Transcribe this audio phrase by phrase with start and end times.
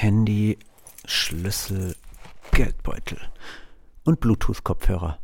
[0.00, 0.56] Handy,
[1.04, 1.94] Schlüssel,
[2.52, 3.18] Geldbeutel
[4.02, 5.18] und Bluetooth-Kopfhörer.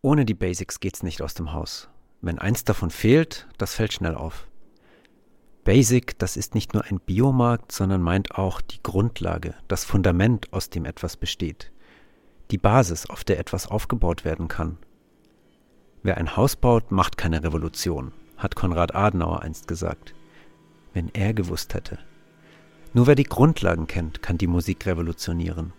[0.00, 1.90] Ohne die Basics geht's nicht aus dem Haus.
[2.22, 4.48] Wenn eins davon fehlt, das fällt schnell auf.
[5.64, 10.70] Basic, das ist nicht nur ein Biomarkt, sondern meint auch die Grundlage, das Fundament, aus
[10.70, 11.70] dem etwas besteht.
[12.52, 14.78] Die Basis, auf der etwas aufgebaut werden kann.
[16.02, 20.14] Wer ein Haus baut, macht keine Revolution, hat Konrad Adenauer einst gesagt.
[20.94, 21.98] Wenn er gewusst hätte.
[22.92, 25.72] Nur wer die Grundlagen kennt, kann die Musik revolutionieren.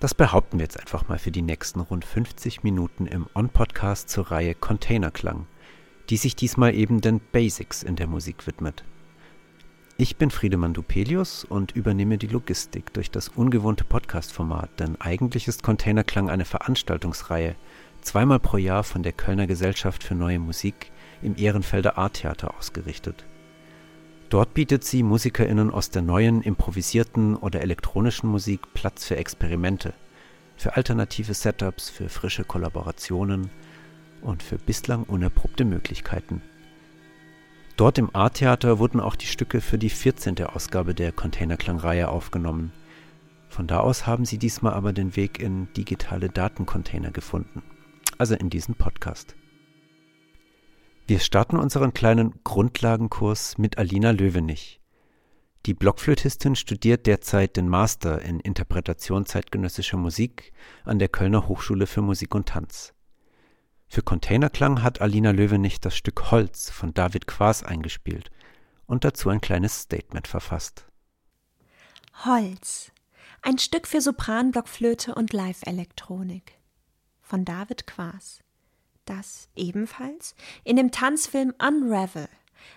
[0.00, 4.30] Das behaupten wir jetzt einfach mal für die nächsten rund 50 Minuten im On-Podcast zur
[4.30, 5.46] Reihe Containerklang,
[6.10, 8.84] die sich diesmal eben den Basics in der Musik widmet.
[9.96, 15.62] Ich bin Friedemann Dupelius und übernehme die Logistik durch das ungewohnte Podcast-Format, denn eigentlich ist
[15.62, 17.56] Containerklang eine Veranstaltungsreihe,
[18.02, 20.90] zweimal pro Jahr von der Kölner Gesellschaft für Neue Musik
[21.22, 23.24] im Ehrenfelder Art-Theater ausgerichtet.
[24.32, 29.92] Dort bietet sie MusikerInnen aus der neuen, improvisierten oder elektronischen Musik Platz für Experimente,
[30.56, 33.50] für alternative Setups, für frische Kollaborationen
[34.22, 36.40] und für bislang unerprobte Möglichkeiten.
[37.76, 40.42] Dort im Art-Theater wurden auch die Stücke für die 14.
[40.46, 42.72] Ausgabe der Containerklang-Reihe aufgenommen.
[43.50, 47.62] Von da aus haben sie diesmal aber den Weg in digitale Datencontainer gefunden,
[48.16, 49.36] also in diesen Podcast.
[51.06, 54.80] Wir starten unseren kleinen Grundlagenkurs mit Alina Löwenich.
[55.66, 60.52] Die Blockflötistin studiert derzeit den Master in Interpretation zeitgenössischer Musik
[60.84, 62.94] an der Kölner Hochschule für Musik und Tanz.
[63.88, 68.30] Für Containerklang hat Alina Löwenich das Stück Holz von David Quaas eingespielt
[68.86, 70.86] und dazu ein kleines Statement verfasst.
[72.24, 72.92] Holz.
[73.42, 76.58] Ein Stück für Sopranblockflöte und Live-Elektronik.
[77.22, 78.40] Von David Quaas.
[79.04, 82.28] Das ebenfalls in dem Tanzfilm Unravel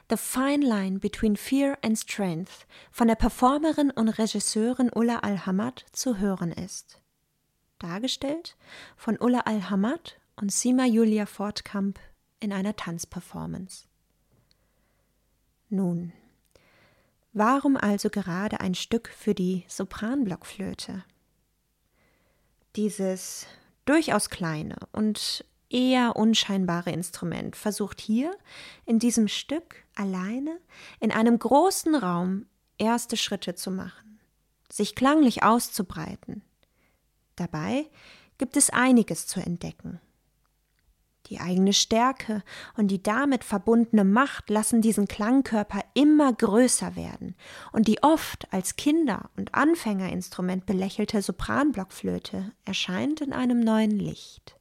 [0.09, 6.17] The Fine Line Between Fear and Strength von der Performerin und Regisseurin Ulla Al-Hamad zu
[6.17, 6.99] hören ist.
[7.79, 8.55] Dargestellt
[8.95, 11.99] von Ulla Al-Hamad und Sima Julia Fortkamp
[12.39, 13.87] in einer Tanzperformance.
[15.69, 16.13] Nun,
[17.33, 21.03] warum also gerade ein Stück für die Sopranblockflöte?
[22.75, 23.47] Dieses
[23.85, 28.35] durchaus kleine und eher unscheinbare Instrument versucht hier
[28.85, 30.59] in diesem Stück alleine
[30.99, 32.45] in einem großen Raum
[32.77, 34.19] erste Schritte zu machen,
[34.71, 36.43] sich klanglich auszubreiten.
[37.35, 37.89] Dabei
[38.37, 39.99] gibt es einiges zu entdecken.
[41.27, 42.43] Die eigene Stärke
[42.77, 47.35] und die damit verbundene Macht lassen diesen Klangkörper immer größer werden,
[47.71, 54.54] und die oft als Kinder- und Anfängerinstrument belächelte Sopranblockflöte erscheint in einem neuen Licht.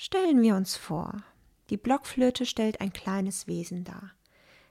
[0.00, 1.24] Stellen wir uns vor,
[1.70, 4.12] die Blockflöte stellt ein kleines Wesen dar,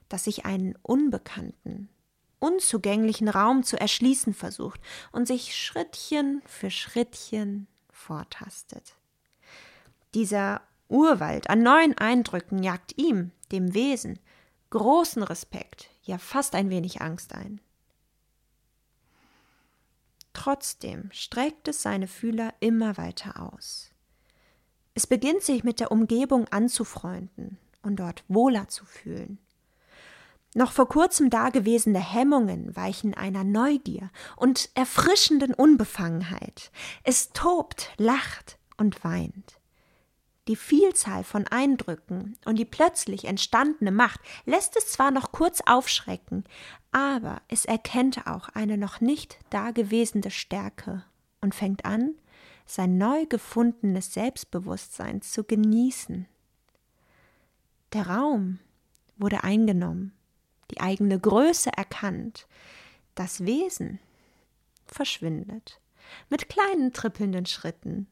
[0.08, 1.90] das sich einen unbekannten,
[2.38, 4.80] unzugänglichen Raum zu erschließen versucht
[5.12, 8.96] und sich Schrittchen für Schrittchen vortastet.
[10.14, 14.18] Dieser Urwald an neuen Eindrücken jagt ihm, dem Wesen,
[14.70, 17.60] großen Respekt, ja fast ein wenig Angst ein.
[20.32, 23.90] Trotzdem streckt es seine Fühler immer weiter aus.
[24.98, 29.38] Es beginnt sich mit der Umgebung anzufreunden und dort wohler zu fühlen.
[30.56, 36.72] Noch vor kurzem dagewesene Hemmungen weichen einer Neugier und erfrischenden Unbefangenheit.
[37.04, 39.60] Es tobt, lacht und weint.
[40.48, 46.42] Die Vielzahl von Eindrücken und die plötzlich entstandene Macht lässt es zwar noch kurz aufschrecken,
[46.90, 51.04] aber es erkennt auch eine noch nicht dagewesene Stärke
[51.40, 52.16] und fängt an,
[52.68, 56.26] sein neu gefundenes Selbstbewusstsein zu genießen.
[57.92, 58.58] Der Raum
[59.16, 60.12] wurde eingenommen
[60.70, 62.46] die eigene Größe erkannt,
[63.14, 63.98] das Wesen
[64.86, 65.80] verschwindet
[66.30, 68.06] mit kleinen trippelnden Schritten.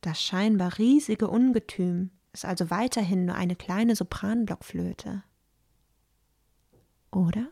[0.00, 5.22] Das scheinbar riesige Ungetüm ist also weiterhin nur eine kleine Sopranblockflöte.
[7.12, 7.48] Oder?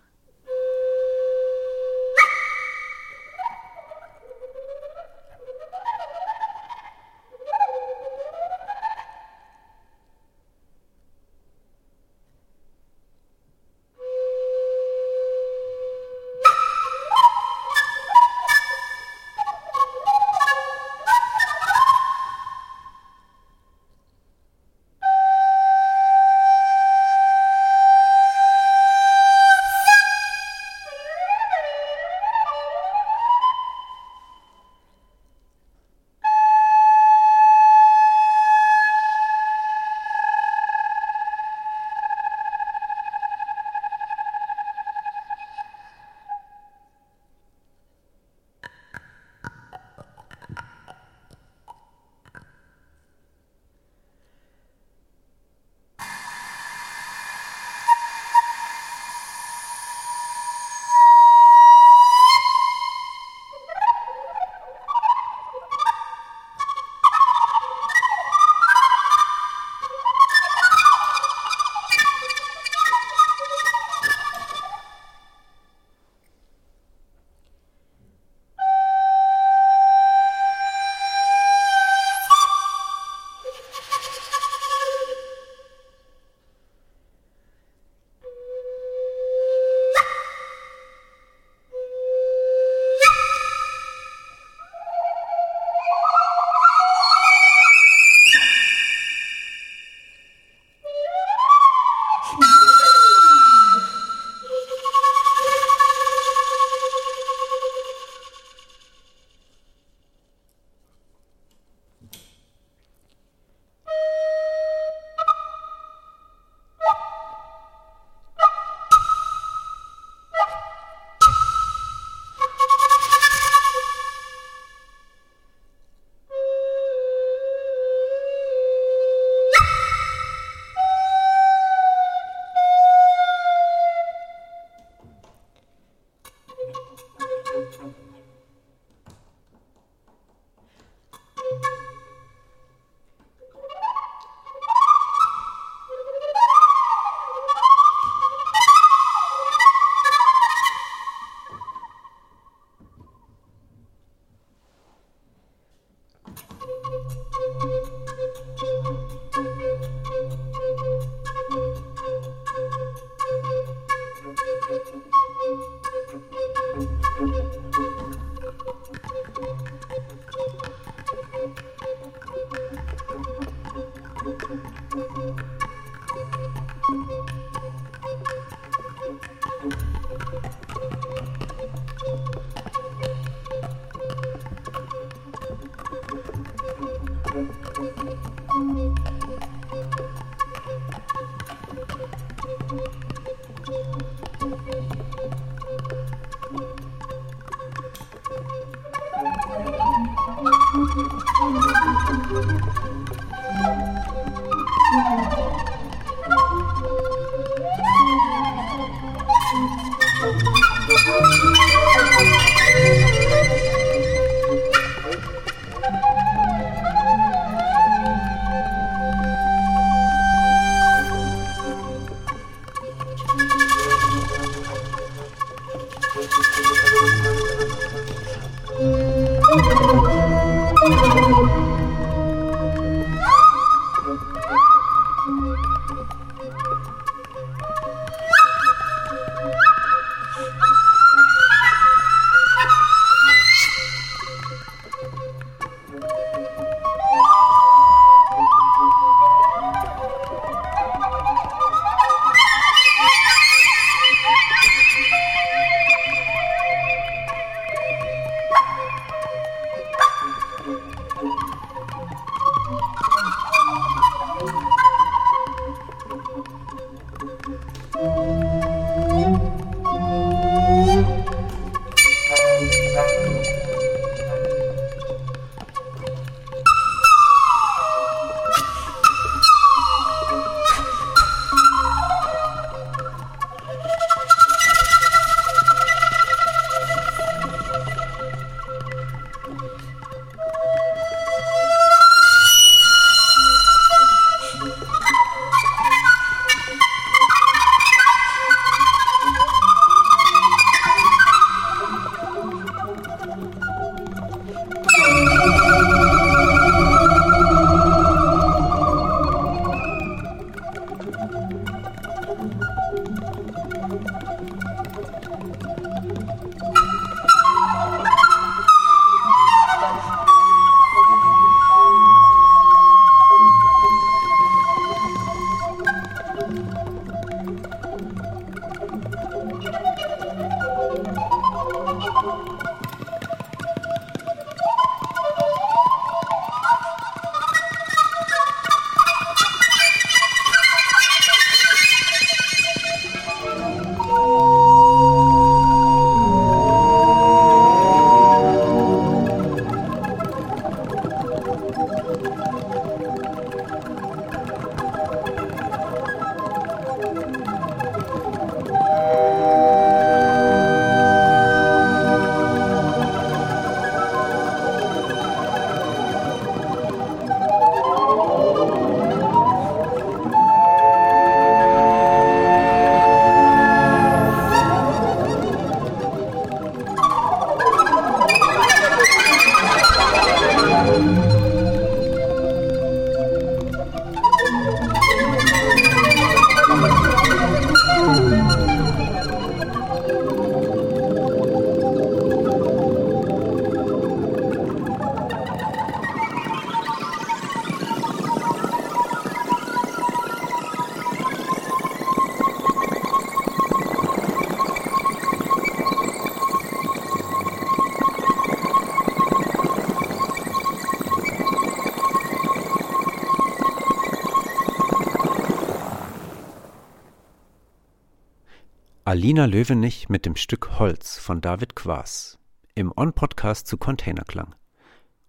[419.11, 422.38] Alina Löwenich mit dem Stück Holz von David Quaas
[422.76, 424.55] im On-Podcast zu Containerklang.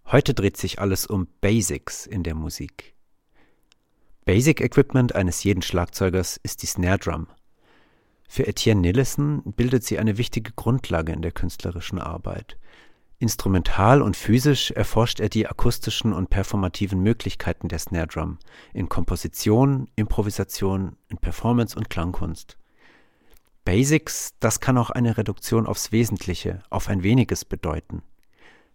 [0.06, 2.94] Heute dreht sich alles um Basics in der Musik.
[4.24, 7.26] Basic Equipment eines jeden Schlagzeugers ist die Snare Drum.
[8.30, 12.60] Für Etienne Nillison bildet sie eine wichtige Grundlage in der künstlerischen Arbeit.
[13.18, 18.38] Instrumental und physisch erforscht er die akustischen und performativen Möglichkeiten der Snare Drum
[18.76, 22.60] in Komposition, Improvisation, in Performance und Klangkunst.
[23.64, 28.02] Basics, das kann auch eine Reduktion aufs Wesentliche, auf ein weniges bedeuten.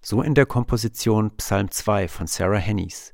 [0.00, 3.12] So in der Komposition Psalm 2 von Sarah Hennies,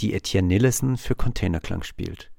[0.00, 2.30] die Etienne Nillison für Containerklang spielt.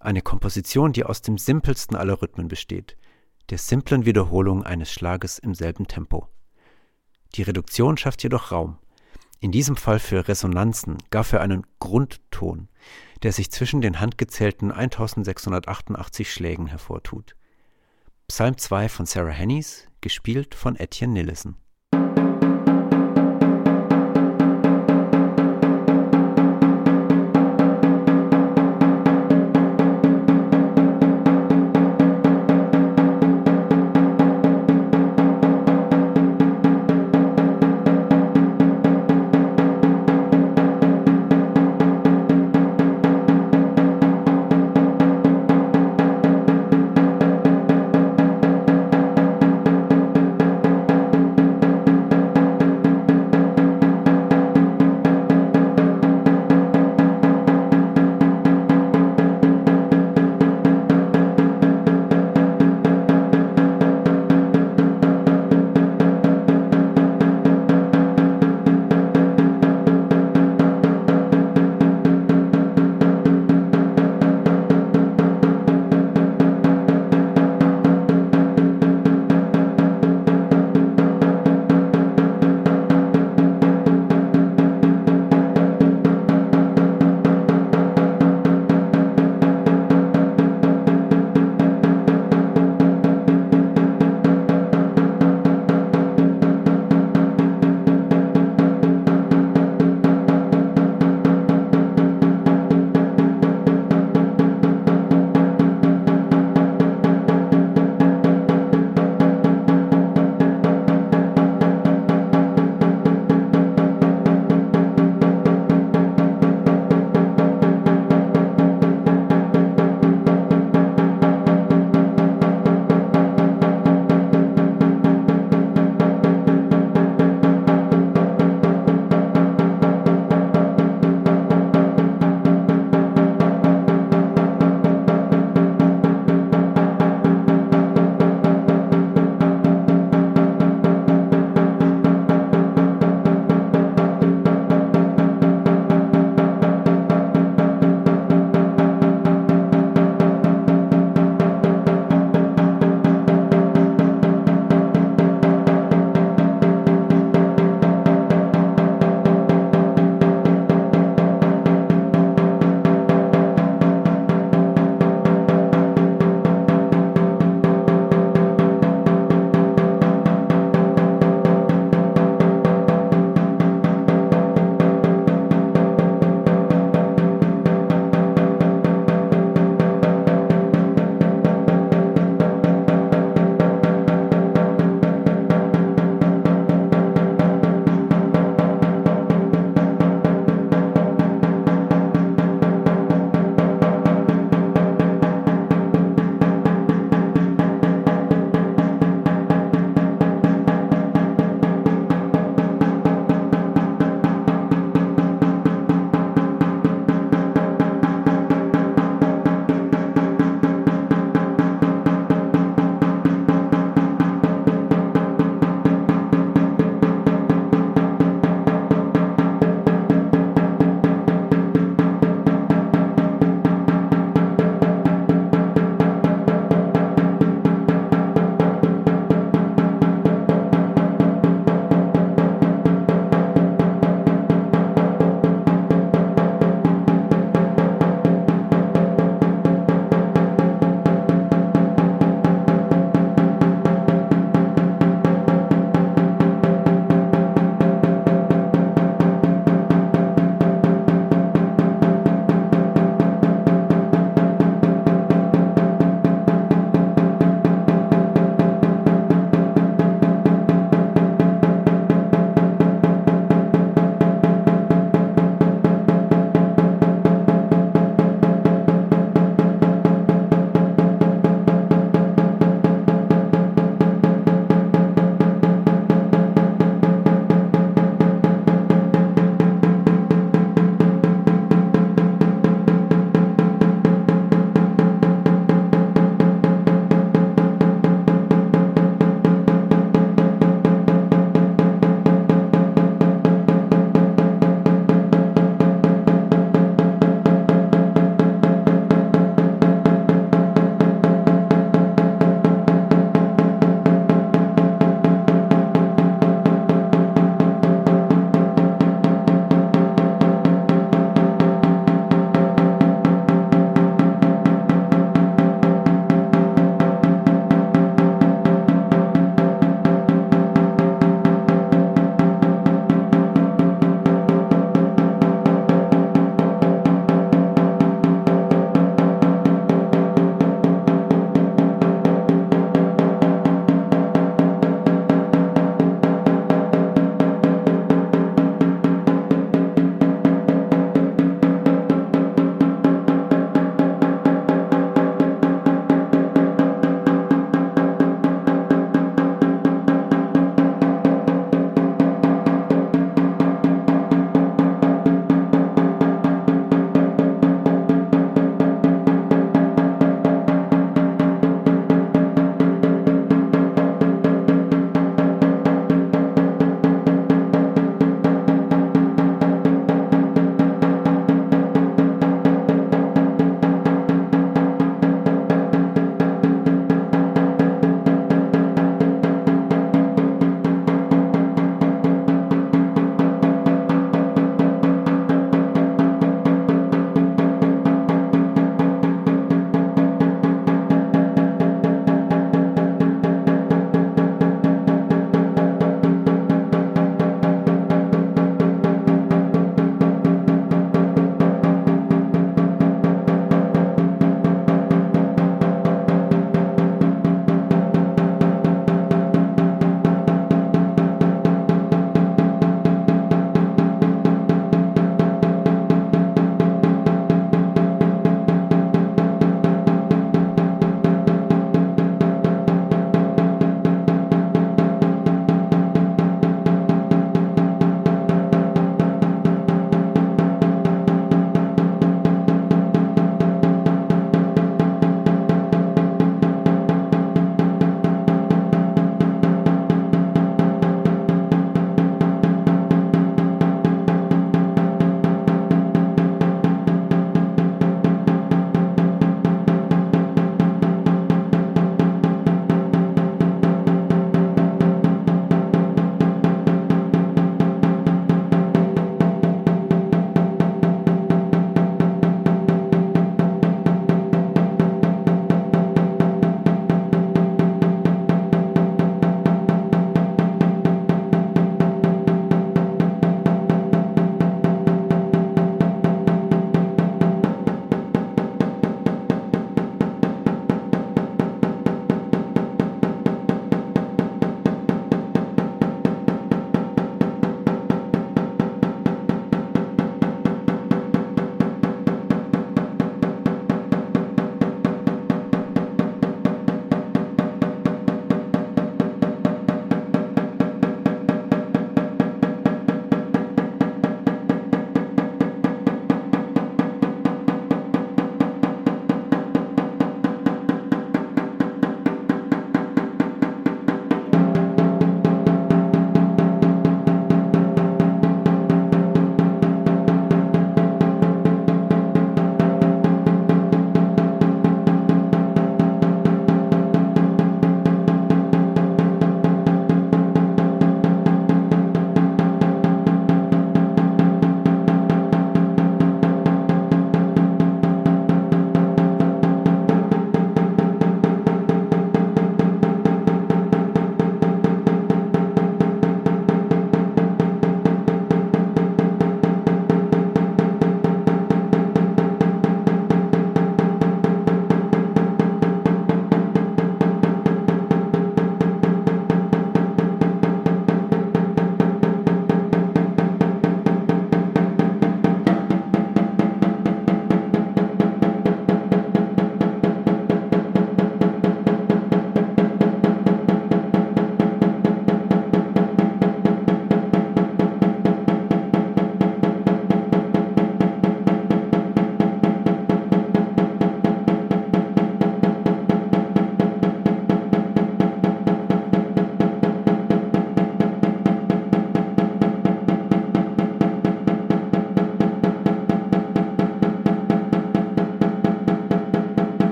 [0.00, 2.96] Eine Komposition, die aus dem simpelsten aller Rhythmen besteht,
[3.50, 6.26] der simplen Wiederholung eines Schlages im selben Tempo.
[7.36, 8.78] Die Reduktion schafft jedoch Raum,
[9.38, 12.68] in diesem Fall für Resonanzen, gar für einen Grundton,
[13.22, 17.36] der sich zwischen den handgezählten 1688 Schlägen hervortut.
[18.28, 21.56] Psalm 2 von Sarah Hennies, gespielt von Etienne Nillison.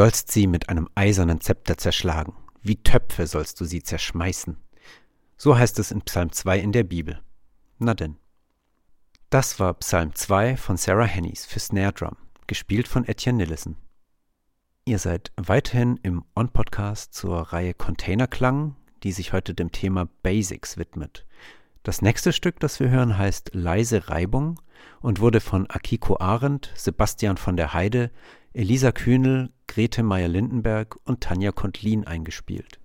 [0.00, 2.32] Sollst sie mit einem eisernen Zepter zerschlagen,
[2.62, 4.56] wie Töpfe sollst du sie zerschmeißen.
[5.36, 7.20] So heißt es in Psalm 2 in der Bibel.
[7.78, 8.16] Na denn.
[9.28, 13.76] Das war Psalm 2 von Sarah Hennies für Snare Drum, gespielt von Etienne Nillison.
[14.86, 21.26] Ihr seid weiterhin im On-Podcast zur Reihe Containerklang, die sich heute dem Thema Basics widmet.
[21.82, 24.58] Das nächste Stück, das wir hören, heißt Leise Reibung
[25.02, 28.10] und wurde von Akiko Arendt, Sebastian von der Heide,
[28.52, 32.80] Elisa Kühnel, Grete Meyer-Lindenberg und Tanja Kontlin eingespielt.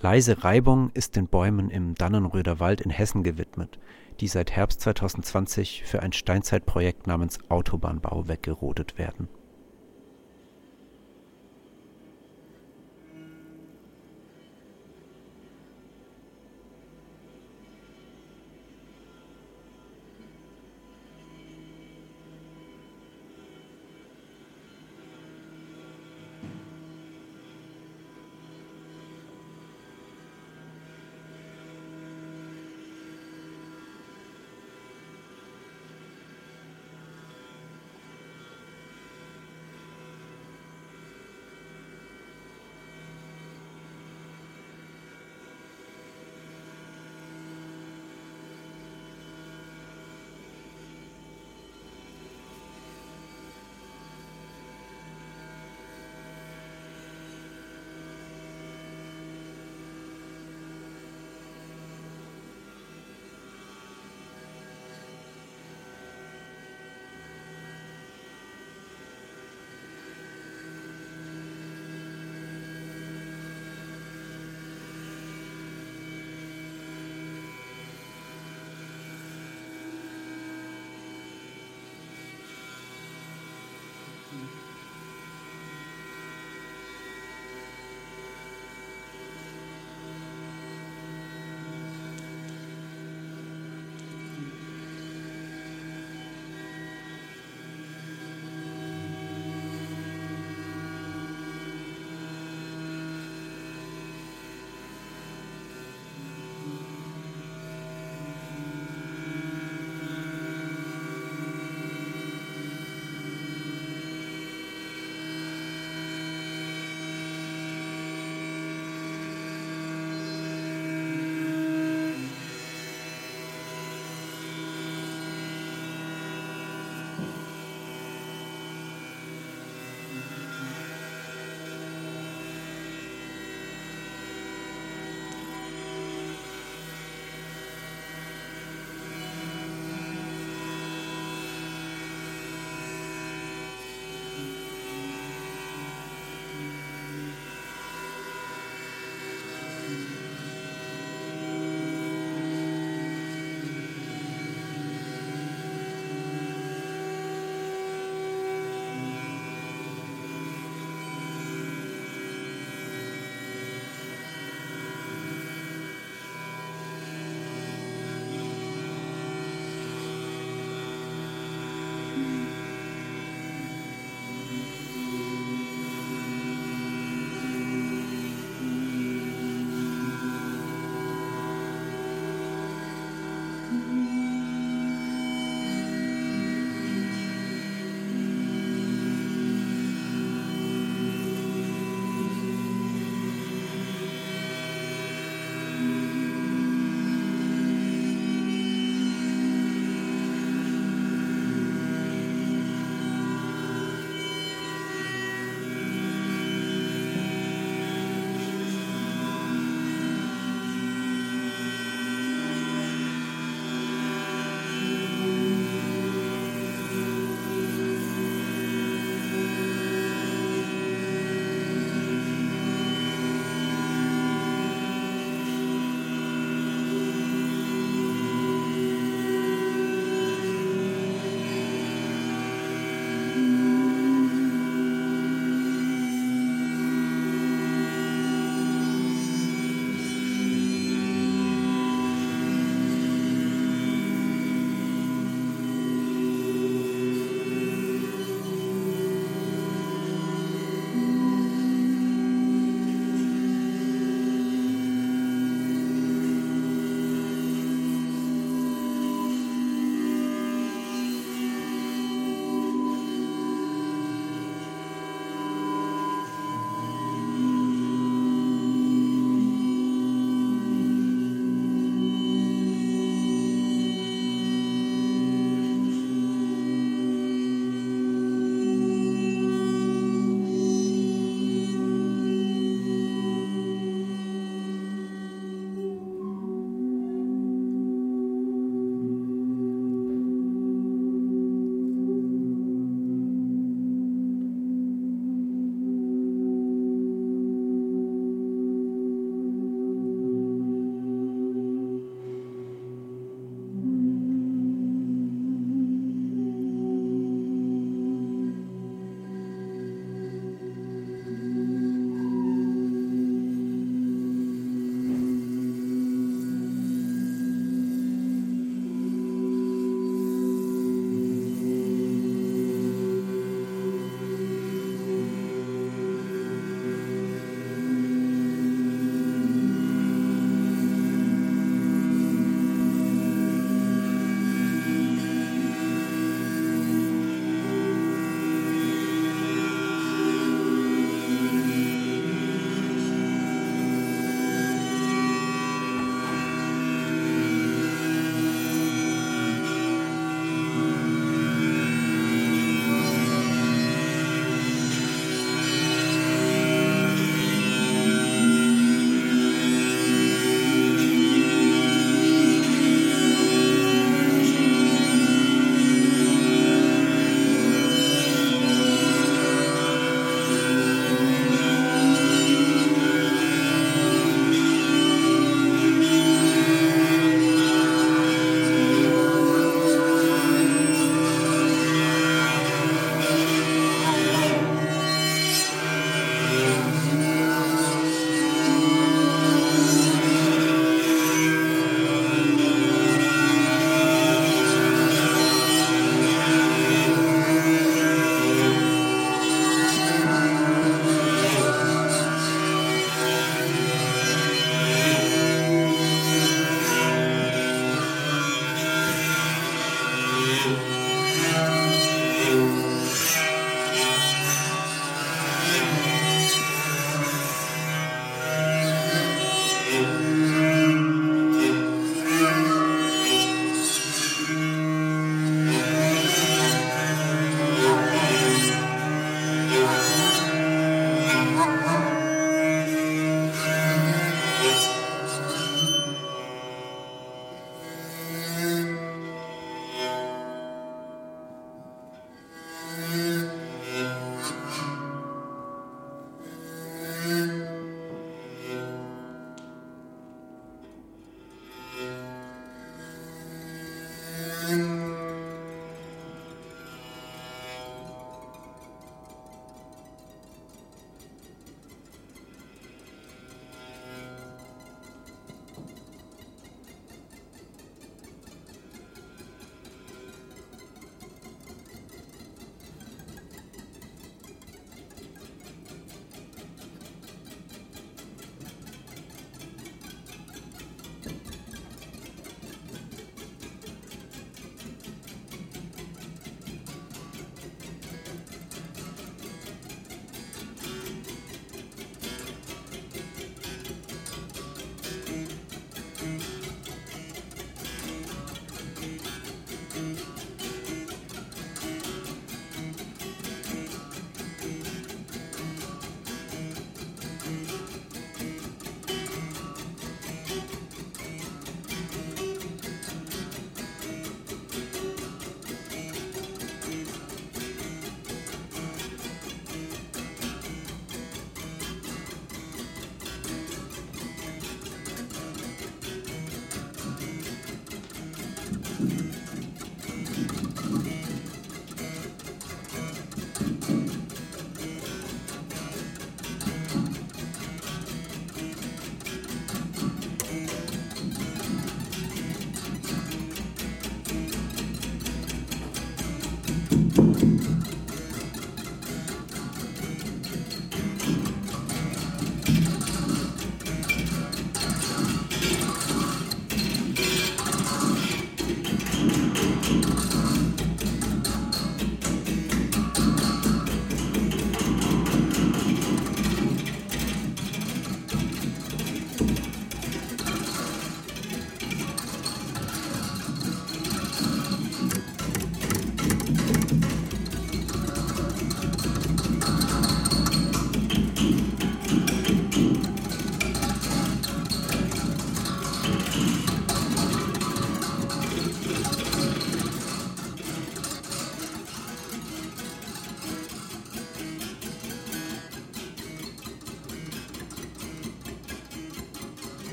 [0.00, 3.78] Leise Reibung ist den Bäumen im Dannenröder Wald in Hessen gewidmet,
[4.20, 9.28] die seit Herbst 2020 für ein Steinzeitprojekt namens Autobahnbau weggerodet werden.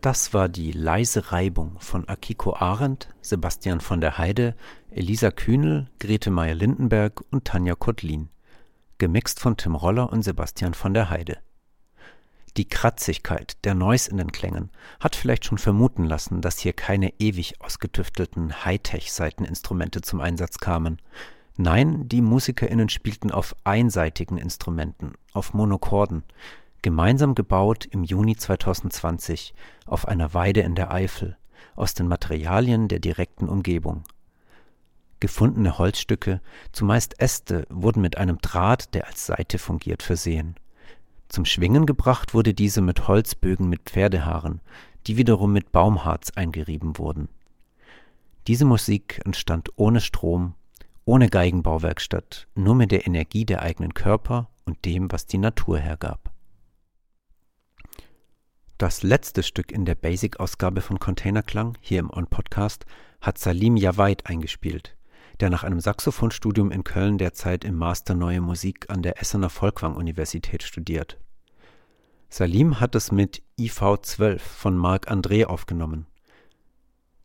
[0.00, 4.56] Das war die leise Reibung von Akiko Arendt, Sebastian von der Heide,
[4.90, 8.30] Elisa Kühnel, Grete Meyer-Lindenberg und Tanja Kottlin.
[8.96, 11.38] Gemixt von Tim Roller und Sebastian von der Heide.
[12.56, 14.70] Die Kratzigkeit der Noise in den Klängen
[15.00, 21.00] hat vielleicht schon vermuten lassen, dass hier keine ewig ausgetüftelten Hightech-Seiteninstrumente zum Einsatz kamen.
[21.58, 26.24] Nein, die MusikerInnen spielten auf einseitigen Instrumenten, auf Monochorden,
[26.82, 29.54] gemeinsam gebaut im Juni 2020
[29.86, 31.36] auf einer Weide in der Eifel
[31.76, 34.04] aus den Materialien der direkten Umgebung.
[35.20, 36.40] Gefundene Holzstücke,
[36.72, 40.54] zumeist Äste, wurden mit einem Draht, der als Saite fungiert, versehen.
[41.28, 44.60] Zum Schwingen gebracht wurde diese mit Holzbögen mit Pferdehaaren,
[45.06, 47.28] die wiederum mit Baumharz eingerieben wurden.
[48.46, 50.54] Diese Musik entstand ohne Strom,
[51.04, 56.29] ohne Geigenbauwerkstatt, nur mit der Energie der eigenen Körper und dem, was die Natur hergab.
[58.80, 62.86] Das letzte Stück in der Basic-Ausgabe von Containerklang, hier im On-Podcast,
[63.20, 64.96] hat Salim Jawait eingespielt,
[65.38, 70.62] der nach einem Saxophonstudium in Köln derzeit im Master Neue Musik an der Essener Folkwang-Universität
[70.62, 71.18] studiert.
[72.30, 76.06] Salim hat es mit IV12 von Marc André aufgenommen.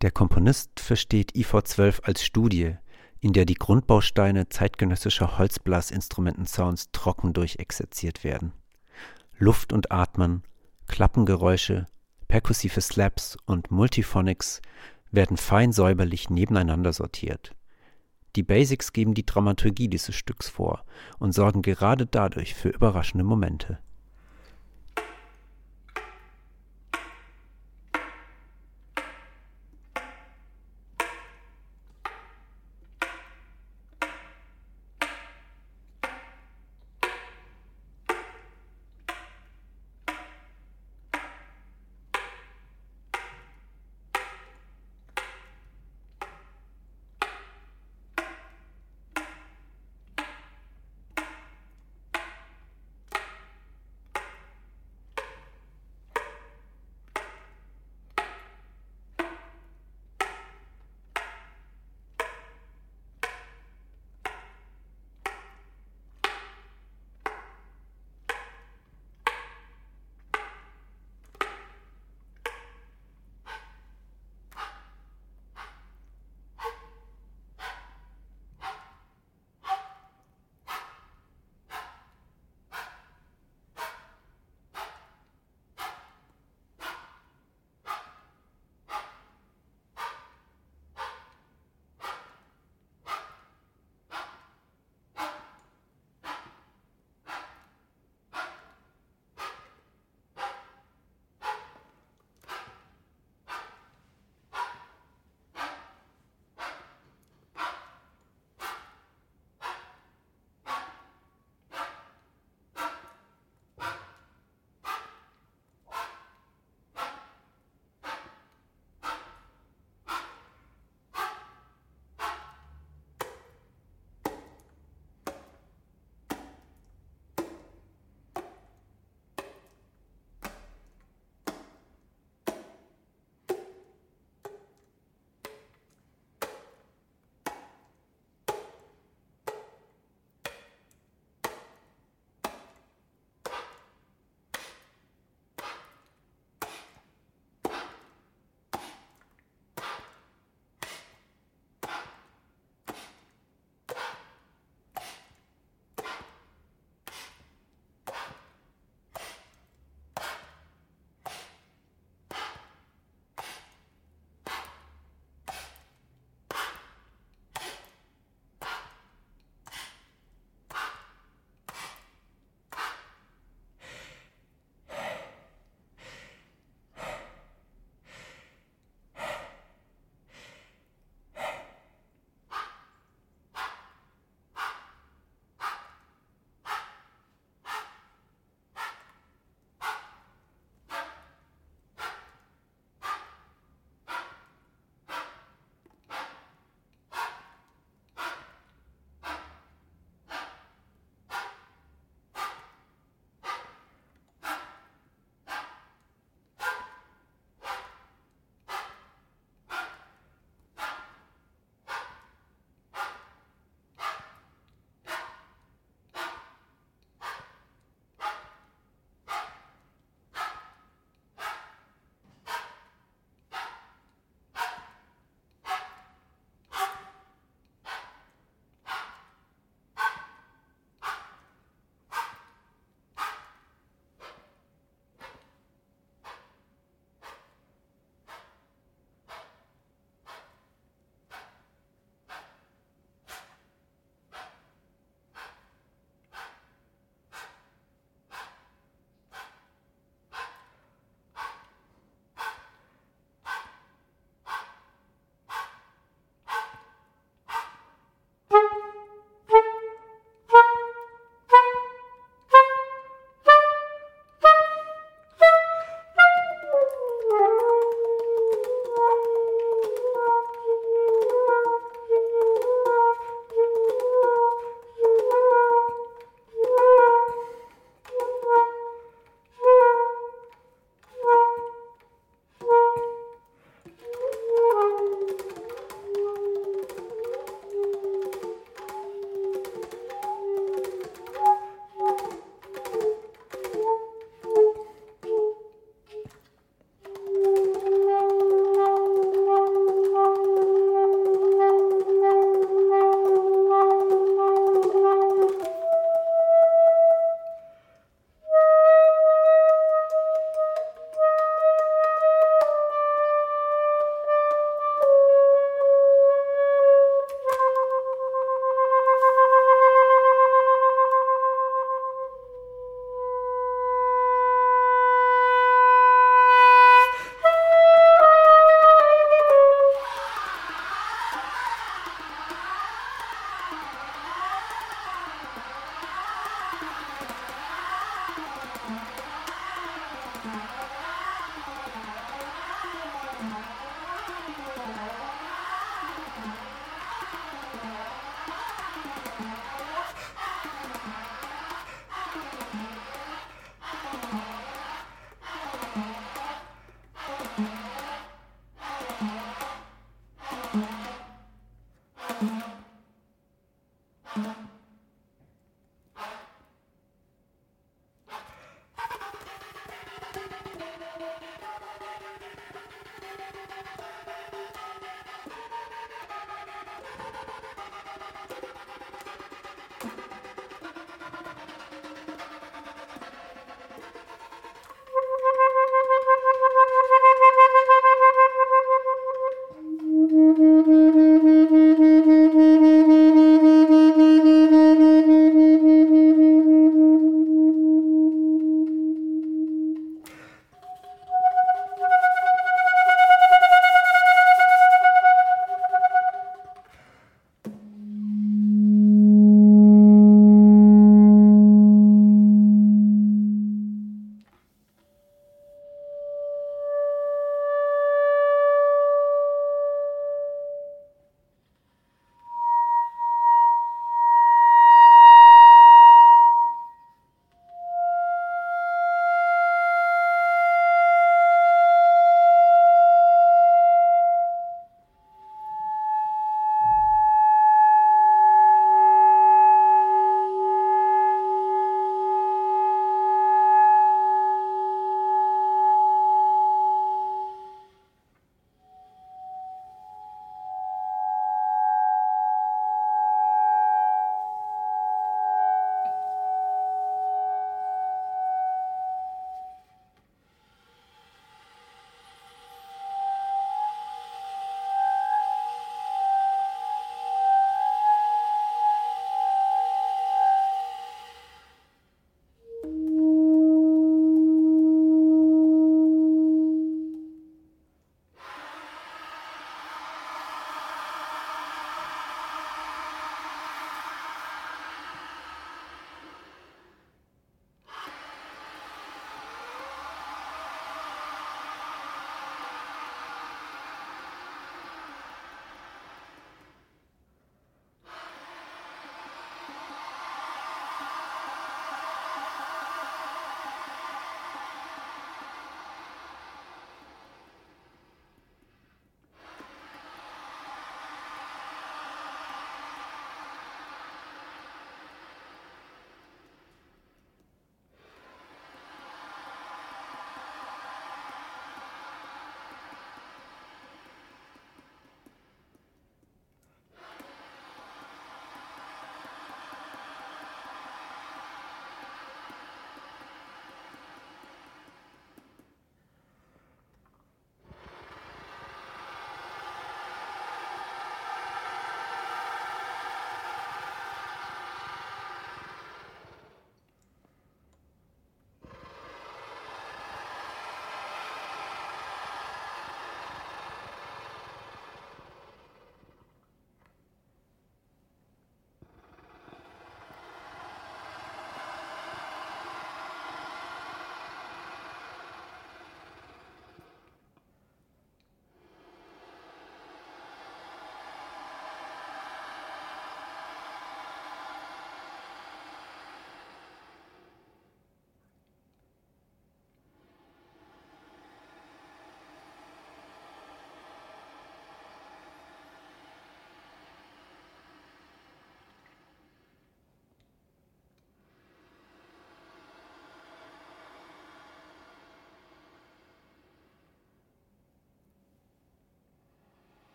[0.00, 2.76] Der Komponist versteht IV12 als Studie,
[3.20, 8.54] in der die Grundbausteine zeitgenössischer Holzblasinstrumentensounds trocken durchexerziert werden.
[9.36, 10.44] Luft und Atmen,
[10.88, 11.86] Klappengeräusche,
[12.28, 14.60] perkussive Slaps und Multiphonics
[15.10, 17.54] werden fein säuberlich nebeneinander sortiert.
[18.36, 20.84] Die Basics geben die Dramaturgie dieses Stücks vor
[21.18, 23.78] und sorgen gerade dadurch für überraschende Momente.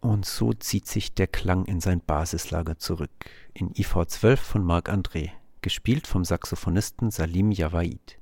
[0.00, 3.10] Und so zieht sich der Klang in sein Basislager zurück,
[3.52, 5.30] in IV 12 von Marc André,
[5.60, 8.18] gespielt vom Saxophonisten Salim Javaid.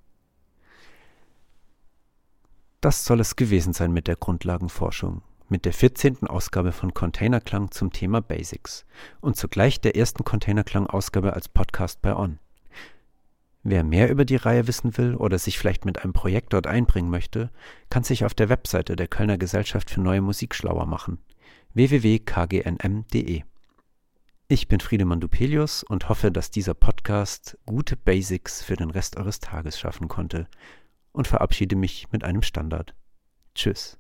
[2.81, 6.26] Das soll es gewesen sein mit der Grundlagenforschung, mit der 14.
[6.26, 8.85] Ausgabe von Containerklang zum Thema Basics
[9.20, 12.41] und zugleich der ersten Containerklang-Ausgabe als Podcast bei On.
[13.62, 17.11] Wer mehr über die Reihe wissen will oder sich vielleicht mit einem Projekt dort einbringen
[17.11, 17.51] möchte,
[17.89, 21.18] kann sich auf der Webseite der Kölner Gesellschaft für neue Musik schlauer machen
[21.75, 23.43] www.kgnm.de.
[24.49, 29.41] Ich bin Friedemann Dupelius und hoffe, dass dieser Podcast gute Basics für den Rest eures
[29.41, 30.49] Tages schaffen konnte
[31.12, 32.95] und verabschiede mich mit einem Standard.
[33.55, 33.99] Tschüss.